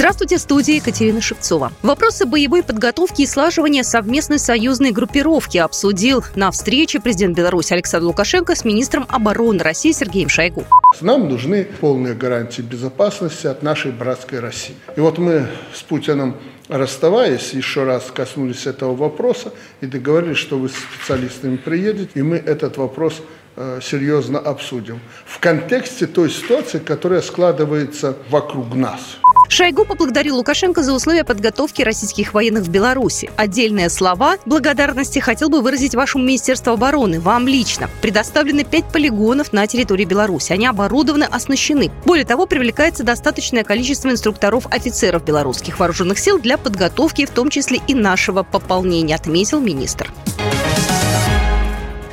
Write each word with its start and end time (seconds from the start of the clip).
Здравствуйте, 0.00 0.38
в 0.38 0.40
студии 0.40 0.76
Екатерина 0.76 1.20
Шевцова. 1.20 1.72
Вопросы 1.82 2.24
боевой 2.24 2.62
подготовки 2.62 3.20
и 3.20 3.26
слаживания 3.26 3.82
совместной 3.82 4.38
союзной 4.38 4.92
группировки 4.92 5.58
обсудил 5.58 6.24
на 6.34 6.50
встрече 6.50 7.00
президент 7.00 7.36
Беларуси 7.36 7.74
Александр 7.74 8.06
Лукашенко 8.06 8.54
с 8.54 8.64
министром 8.64 9.04
обороны 9.10 9.62
России 9.62 9.92
Сергеем 9.92 10.30
Шойгу. 10.30 10.64
Нам 11.02 11.28
нужны 11.28 11.64
полные 11.82 12.14
гарантии 12.14 12.62
безопасности 12.62 13.46
от 13.46 13.62
нашей 13.62 13.92
братской 13.92 14.40
России. 14.40 14.74
И 14.96 15.00
вот 15.00 15.18
мы 15.18 15.48
с 15.74 15.82
Путиным 15.82 16.36
расставаясь, 16.68 17.52
еще 17.52 17.84
раз 17.84 18.10
коснулись 18.10 18.66
этого 18.66 18.96
вопроса 18.96 19.52
и 19.82 19.86
договорились, 19.86 20.38
что 20.38 20.56
вы 20.56 20.70
с 20.70 20.76
специалистами 20.76 21.58
приедете, 21.58 22.12
и 22.14 22.22
мы 22.22 22.38
этот 22.38 22.78
вопрос 22.78 23.20
э, 23.56 23.80
серьезно 23.82 24.38
обсудим. 24.38 25.00
В 25.26 25.40
контексте 25.40 26.06
той 26.06 26.30
ситуации, 26.30 26.78
которая 26.78 27.20
складывается 27.20 28.16
вокруг 28.30 28.74
нас. 28.74 29.18
Шойгу 29.50 29.84
поблагодарил 29.84 30.36
Лукашенко 30.36 30.84
за 30.84 30.92
условия 30.92 31.24
подготовки 31.24 31.82
российских 31.82 32.34
военных 32.34 32.62
в 32.62 32.68
Беларуси. 32.68 33.32
Отдельные 33.36 33.90
слова 33.90 34.36
благодарности 34.46 35.18
хотел 35.18 35.48
бы 35.48 35.60
выразить 35.60 35.96
вашему 35.96 36.22
Министерству 36.22 36.72
обороны, 36.72 37.18
вам 37.18 37.48
лично. 37.48 37.90
Предоставлены 38.00 38.62
пять 38.62 38.84
полигонов 38.84 39.52
на 39.52 39.66
территории 39.66 40.04
Беларуси. 40.04 40.52
Они 40.52 40.66
оборудованы, 40.66 41.24
оснащены. 41.24 41.90
Более 42.04 42.24
того, 42.24 42.46
привлекается 42.46 43.02
достаточное 43.02 43.64
количество 43.64 44.08
инструкторов-офицеров 44.08 45.24
белорусских 45.24 45.80
вооруженных 45.80 46.20
сил 46.20 46.38
для 46.38 46.56
подготовки, 46.56 47.26
в 47.26 47.30
том 47.30 47.50
числе 47.50 47.80
и 47.88 47.94
нашего 47.94 48.44
пополнения, 48.44 49.16
отметил 49.16 49.58
министр. 49.58 50.12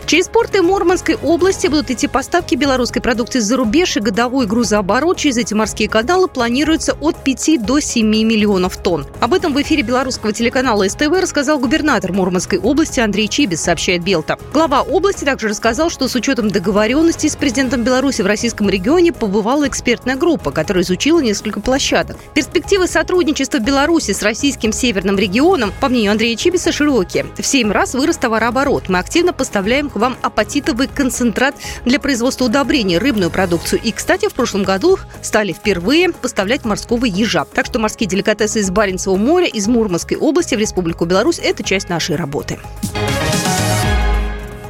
Через 0.07 0.29
порты 0.29 0.61
Мурманской 0.61 1.15
области 1.15 1.67
будут 1.67 1.91
идти 1.91 2.07
поставки 2.07 2.55
белорусской 2.55 3.01
продукции 3.01 3.39
за 3.39 3.57
рубеж 3.57 3.97
и 3.97 3.99
годовой 3.99 4.45
грузооборот 4.45 5.17
через 5.17 5.35
эти 5.35 5.53
морские 5.53 5.89
каналы 5.89 6.29
планируется 6.29 6.93
от 7.01 7.21
5 7.21 7.65
до 7.65 7.81
7 7.81 8.07
миллионов 8.07 8.77
тонн. 8.77 9.05
Об 9.19 9.33
этом 9.33 9.53
в 9.53 9.61
эфире 9.61 9.83
белорусского 9.83 10.31
телеканала 10.31 10.87
СТВ 10.87 11.09
рассказал 11.09 11.59
губернатор 11.59 12.13
Мурманской 12.13 12.57
области 12.57 13.01
Андрей 13.01 13.27
Чибис, 13.27 13.63
сообщает 13.63 14.01
Белта. 14.01 14.39
Глава 14.53 14.81
области 14.81 15.25
также 15.25 15.49
рассказал, 15.49 15.89
что 15.89 16.07
с 16.07 16.15
учетом 16.15 16.51
договоренности 16.51 17.27
с 17.27 17.35
президентом 17.35 17.83
Беларуси 17.83 18.21
в 18.21 18.27
российском 18.27 18.69
регионе 18.69 19.11
побывала 19.11 19.67
экспертная 19.67 20.15
группа, 20.15 20.51
которая 20.51 20.85
изучила 20.85 21.19
несколько 21.19 21.59
площадок. 21.59 22.15
Перспективы 22.33 22.87
сотрудничества 22.87 23.59
Беларуси 23.59 24.13
с 24.13 24.23
российским 24.23 24.71
северным 24.71 25.17
регионом, 25.17 25.73
по 25.81 25.89
мнению 25.89 26.13
Андрея 26.13 26.37
Чибиса, 26.37 26.71
широкие. 26.71 27.25
В 27.37 27.45
7 27.45 27.73
раз 27.73 27.93
вырос 27.93 28.15
товарооборот. 28.15 28.87
Мы 28.87 28.99
активно 28.99 29.33
поставляем 29.33 29.89
вам 29.97 30.17
апатитовый 30.21 30.87
концентрат 30.87 31.55
для 31.85 31.99
производства 31.99 32.45
удобрений, 32.45 32.97
рыбную 32.97 33.29
продукцию. 33.29 33.81
И, 33.83 33.91
кстати, 33.91 34.29
в 34.29 34.33
прошлом 34.33 34.63
году 34.63 34.97
стали 35.21 35.53
впервые 35.53 36.11
поставлять 36.11 36.65
морского 36.65 37.05
ежа. 37.05 37.45
Так 37.45 37.65
что 37.65 37.79
морские 37.79 38.07
деликатесы 38.07 38.59
из 38.59 38.71
Баренцева 38.71 39.15
моря, 39.15 39.47
из 39.47 39.67
Мурманской 39.67 40.17
области 40.17 40.55
в 40.55 40.59
Республику 40.59 41.05
Беларусь– 41.05 41.39
это 41.43 41.63
часть 41.63 41.89
нашей 41.89 42.15
работы. 42.15 42.59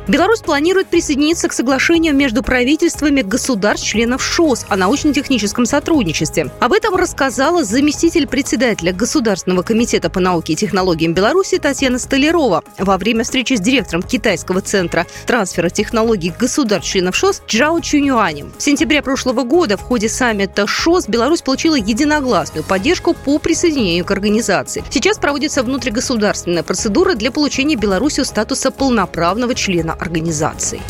Беларусь 0.07 0.39
планирует 0.39 0.87
присоединиться 0.87 1.49
к 1.49 1.53
соглашению 1.53 2.15
между 2.15 2.41
правительствами 2.41 3.21
государств-членов 3.21 4.23
ШОС 4.23 4.65
о 4.69 4.77
научно-техническом 4.77 5.65
сотрудничестве. 5.65 6.49
Об 6.61 6.71
этом 6.71 6.95
рассказала 6.95 7.65
заместитель 7.65 8.25
председателя 8.25 8.93
Государственного 8.93 9.63
комитета 9.63 10.09
по 10.09 10.21
науке 10.21 10.53
и 10.53 10.55
технологиям 10.55 11.13
Беларуси 11.13 11.57
Татьяна 11.57 11.99
Столярова 11.99 12.63
во 12.77 12.97
время 12.97 13.25
встречи 13.25 13.55
с 13.55 13.59
директором 13.59 14.01
Китайского 14.01 14.61
центра 14.61 15.05
трансфера 15.25 15.69
технологий 15.69 16.31
государств-членов 16.39 17.13
ШОС 17.13 17.41
Джао 17.45 17.81
Чунюанем. 17.81 18.53
В 18.57 18.63
сентябре 18.63 19.01
прошлого 19.01 19.43
года 19.43 19.75
в 19.75 19.81
ходе 19.81 20.07
саммита 20.07 20.67
ШОС 20.67 21.09
Беларусь 21.09 21.41
получила 21.41 21.75
единогласную 21.75 22.63
поддержку 22.63 23.13
по 23.13 23.39
присоединению 23.39 24.05
к 24.05 24.11
организации. 24.11 24.85
Сейчас 24.89 25.17
проводится 25.17 25.63
внутригосударственная 25.63 26.63
процедура 26.63 27.13
для 27.13 27.29
получения 27.29 27.75
Беларусью 27.75 28.23
статуса 28.23 28.71
полноправного 28.71 29.53
члена 29.53 29.96
организаций. 29.99 30.81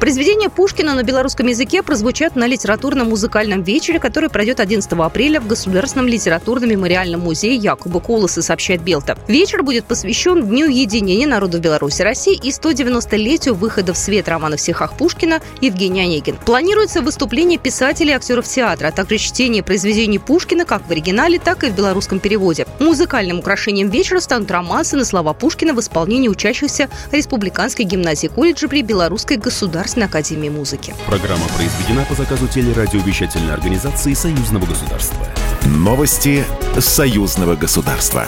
Произведения 0.00 0.48
Пушкина 0.48 0.94
на 0.94 1.02
белорусском 1.02 1.46
языке 1.46 1.82
прозвучат 1.82 2.34
на 2.34 2.46
литературно-музыкальном 2.46 3.62
вечере, 3.62 4.00
который 4.00 4.30
пройдет 4.30 4.58
11 4.58 4.90
апреля 4.92 5.42
в 5.42 5.46
Государственном 5.46 6.08
литературно-мемориальном 6.08 7.20
музее 7.20 7.54
Якуба 7.56 8.00
Колоса, 8.00 8.40
сообщает 8.40 8.80
Белта. 8.80 9.18
Вечер 9.28 9.62
будет 9.62 9.84
посвящен 9.84 10.46
Дню 10.46 10.68
единения 10.68 11.26
народов 11.26 11.60
Беларуси 11.60 12.00
России 12.00 12.32
и 12.34 12.48
190-летию 12.48 13.54
выхода 13.54 13.92
в 13.92 13.98
свет 13.98 14.26
романа 14.26 14.56
в 14.56 14.60
стихах 14.62 14.96
Пушкина 14.96 15.42
Евгения 15.60 16.04
Онегин. 16.04 16.36
Планируется 16.46 17.02
выступление 17.02 17.58
писателей 17.58 18.12
и 18.12 18.14
актеров 18.14 18.48
театра, 18.48 18.88
а 18.88 18.92
также 18.92 19.18
чтение 19.18 19.62
произведений 19.62 20.18
Пушкина 20.18 20.64
как 20.64 20.80
в 20.88 20.90
оригинале, 20.90 21.38
так 21.38 21.62
и 21.62 21.68
в 21.68 21.76
белорусском 21.76 22.20
переводе. 22.20 22.66
Музыкальным 22.78 23.40
украшением 23.40 23.90
вечера 23.90 24.20
станут 24.20 24.50
романсы 24.50 24.96
на 24.96 25.04
слова 25.04 25.34
Пушкина 25.34 25.74
в 25.74 25.80
исполнении 25.80 26.28
учащихся 26.28 26.88
Республиканской 27.12 27.84
гимназии 27.84 28.28
колледжа 28.28 28.66
при 28.66 28.80
Белорусской 28.80 29.36
государственной 29.36 29.89
Государственной 29.90 30.06
академии 30.06 30.48
музыки. 30.48 30.94
Программа 31.06 31.46
произведена 31.56 32.04
по 32.04 32.14
заказу 32.14 32.46
телерадиовещательной 32.46 33.52
организации 33.52 34.14
Союзного 34.14 34.66
государства. 34.66 35.26
Новости 35.64 36.44
Союзного 36.78 37.56
государства. 37.56 38.26